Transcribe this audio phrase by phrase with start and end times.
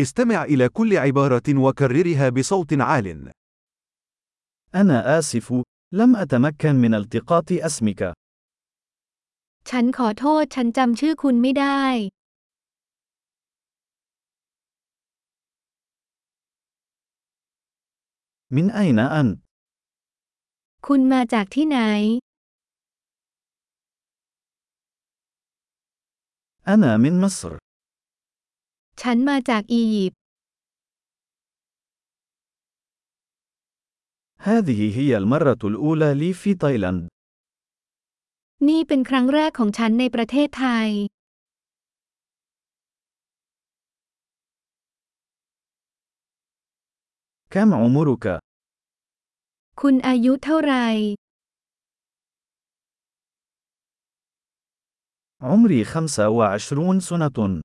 [0.00, 3.32] استمع إلى كل عبارة وكررها بصوت عال.
[4.74, 8.12] أنا آسف، لم أتمكن من التقاط اسمك.
[9.70, 11.82] ฉันขอโทษฉันจำชื่อคุณไม่ได้
[18.56, 19.38] من أين أنت؟
[20.86, 21.78] คุณมาจากที่ไหน
[26.74, 27.52] أنا من مصر.
[29.01, 30.19] ฉันมาจากอียิปต์
[34.49, 37.07] هذه هي المرة الأولى لي في تايلاند.
[38.69, 40.89] นี่เป็นครั้งแรกของฉันในประเทศไทย
[47.53, 48.25] كم عمرك؟
[49.81, 50.87] คุณอายุเท่าไหร่
[55.49, 57.61] عمري 25 سنة.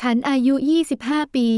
[0.00, 0.54] ฉันอายุ
[0.94, 1.48] 25 ปี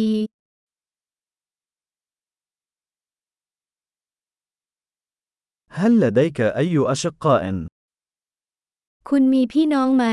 [5.78, 7.42] هل لديك أي أشقاء؟
[9.09, 10.05] คุณมีพี่น้องไหม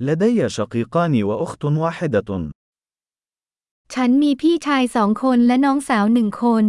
[0.00, 2.30] لدي شقيقان وأخت واحدة.
[3.94, 6.66] ฉันมีพี่ชายสองคนและน้องสาวหนึ่งคน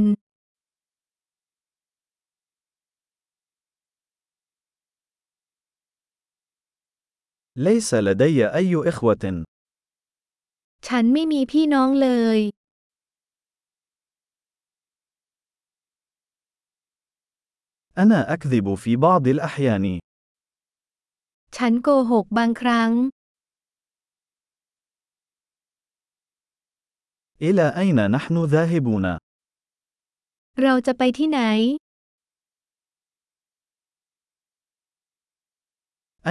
[7.58, 9.44] ليس لدي أي إخوة.
[10.88, 12.40] ฉันไม่มีพี่น้องเลย
[17.98, 19.86] أنا أكذب في بعض الأحيان.
[21.58, 22.92] ฉันโกหกบางครั้ง
[27.48, 29.06] إلى أين نحن ذاهبون؟
[30.62, 31.42] เราจะไปที่ไหน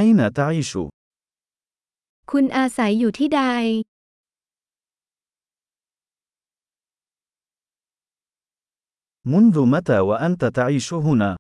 [0.01, 0.73] أين تعيش؟
[2.32, 3.42] คุณอาศัยอยู่ที่ใด?
[9.34, 11.32] منذ متى وأنت تعيش هنا؟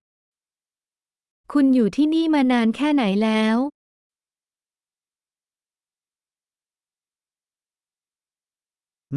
[1.52, 3.58] คุณอยู่ที่นี่มานานแค่ไหนแล้ว?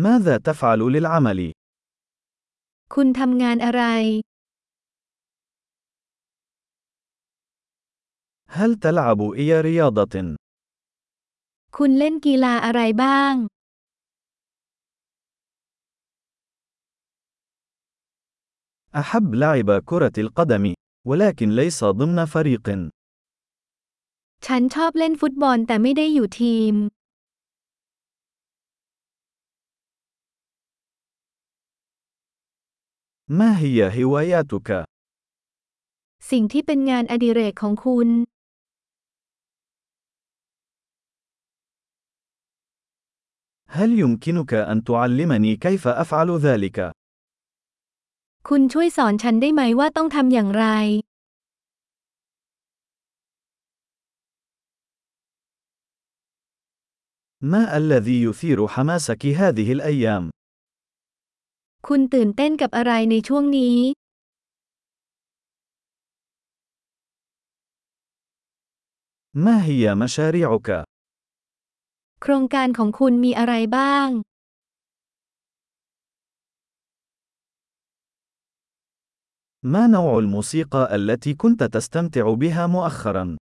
[0.05, 1.41] ماذا تفعل للعمل؟
[2.95, 3.83] คุณทำงานอะไร?
[8.57, 10.15] هل تلعب أي رياضة؟
[11.78, 13.34] คุณเล่นกีฬาอะไรบ้าง
[19.02, 20.74] أحب لعب كرة القدم،
[21.08, 22.68] ولكن ليس ضمن فريق.
[24.46, 26.74] ฉันชอบเล่นฟุตบอลแต่ไม่ได้อยู่ทีม
[33.40, 34.70] ما هي هواياتك؟
[36.32, 38.10] สิ่งที่เป็นงานอดิเรกของคุณ
[43.78, 46.92] هل يمكنك أن تعلمني كيف أفعل ذلك؟
[48.50, 50.66] คุณช่วยสอนฉันได้ไหมว่าต้องทำอย่างไร
[57.52, 60.24] ما الذي يثير حماسك هذه الأيام؟
[61.88, 63.78] คุณตื่นเต้นกับอะไรในช่วงนี้
[69.46, 70.70] ما هي مشاريعك؟
[72.23, 74.09] โครงการของคุณมีอะไรบ้าง
[79.73, 83.37] ما نوع الموسيقى التي كنت تستمتع بها مؤخرا؟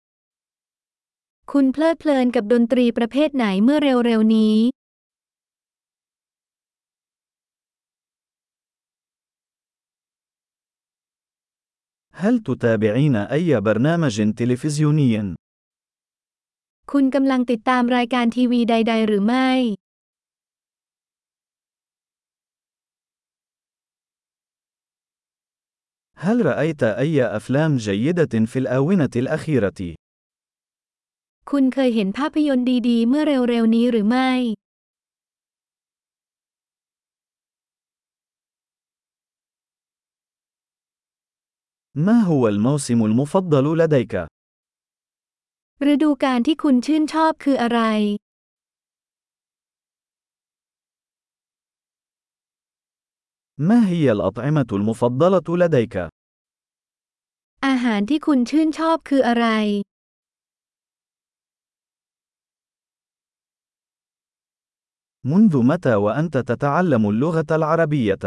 [1.52, 4.58] คุณเพลิดเพลินกับดนตรีประเภทไหนเมื่อเร็วๆนี้
[12.24, 15.36] هل تتابعين أي برنامج تلفزيوني؟
[16.93, 19.51] คุณกำลังติดตามรายการทีวีใด ๆ หรือไม่
[26.25, 29.81] هل رأيت أي أفلام جيدة في الآونة الأخيرة؟
[31.51, 34.31] คุณเคยเห็นภาพยนตร์ดี ๆ เมื่อเร็ว ๆ นี้หรือไม่
[42.07, 44.15] ما هو الموسم المفضل لديك؟
[45.93, 47.81] ฤดูกาลที่คุณชื่นชอบคืออะไร
[53.69, 55.97] ما هي الأطعمة المفضلة لديك؟
[57.67, 59.47] อาหารที่คุณชื่นชอบคืออะไร
[65.33, 68.25] منذ متى وأنت تتعلم اللغة العربية؟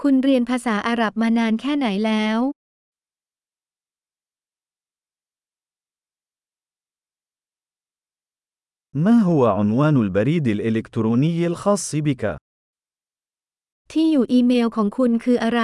[0.00, 2.38] คุณเรียนภาษาอาหรับมานานแค่ไหนแล้ว
[8.94, 12.36] ما هو عنوان البريد الإلكتروني الخاص بك؟
[13.92, 15.62] ที่อยู่อีเมลของคุณคืออะไร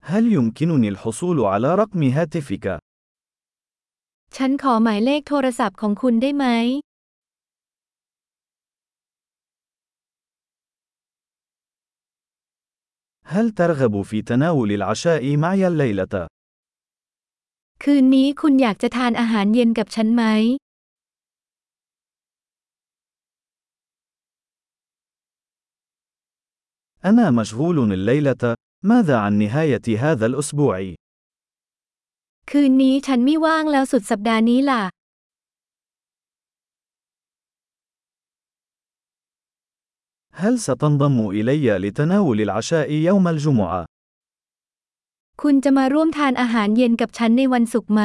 [0.00, 2.66] هل يمكنني الحصول على رقم هاتفك؟
[4.36, 6.46] ฉันขอหมายเลขโทรศัพท์ของคุณได้ไหม
[13.34, 16.31] هل ترغب في تناول العشاء معي الليلة؟
[17.84, 20.24] คืนนี้คุณอยากจะทานอาหารเย็นกับฉันไหม
[27.04, 28.54] أنا مشغول الليلة.
[28.84, 30.76] ماذا عن نهاية هذا الأسبوع؟
[32.50, 34.82] คืนนี้ฉันไม่ว่างแล้วสุดสัปดาห์นี้ล่ะ
[40.42, 43.84] هل ستنضم إلي لتناول العشاء يوم الجمعة؟
[45.42, 48.02] คุณจะมาร่วมทานอาหารเย็นกับฉันในวันศุกร์ไหม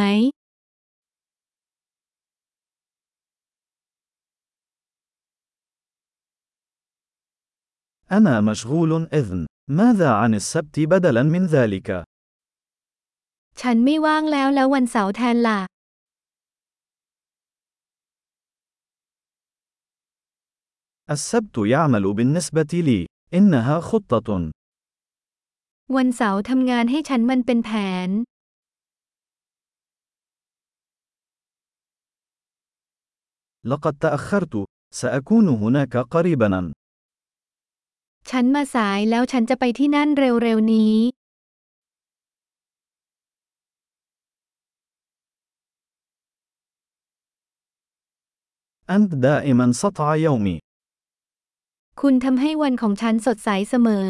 [8.17, 9.45] أنا مشغول إذن.
[9.69, 11.89] ماذا عن السبت بدلاً من ذلك؟
[13.61, 15.59] ฉันไม่ว่างแล้วแล้ววันเสาร์แทนล่ะ
[21.15, 23.05] السبت يعمل بالنسبة لي.
[23.33, 24.51] إنها خطة.
[25.95, 27.71] วันเสาร์ทำงานให้ฉันมันเป็นแผ
[28.07, 28.09] น
[33.71, 34.65] لقد تأخرت.
[34.93, 36.73] سأكون هناك قريباً.
[38.29, 40.95] ฉันมาสายแล้วฉันจะไปที่นั่นเร็วๆนี้
[48.95, 50.57] أنت دائماً سطع يومي.
[52.01, 54.09] คุณทำให้วันของฉันสดใสเสมอ